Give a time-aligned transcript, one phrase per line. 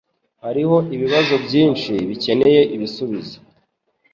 [0.43, 3.37] Hariho ibibazo byinshi bikeneye ibisubizo.